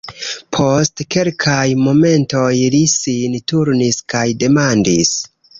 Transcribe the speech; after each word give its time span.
Post 0.55 1.03
kelkaj 1.15 1.67
momentoj 1.83 2.49
li 2.77 2.81
sin 2.97 3.39
turnis 3.53 4.03
kaj 4.15 4.27
demandis: 4.47 5.17